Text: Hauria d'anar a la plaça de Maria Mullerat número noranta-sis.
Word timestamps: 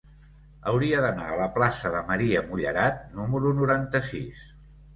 Hauria 0.71 1.03
d'anar 1.03 1.27
a 1.33 1.37
la 1.41 1.49
plaça 1.59 1.93
de 1.97 2.01
Maria 2.09 2.43
Mullerat 2.49 2.99
número 3.21 3.55
noranta-sis. 3.61 4.45